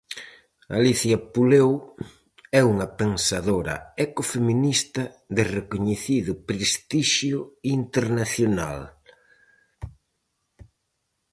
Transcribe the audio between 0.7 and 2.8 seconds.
Alicia Puleo é